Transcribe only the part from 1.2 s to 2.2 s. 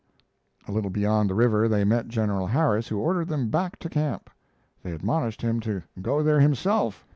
the river they met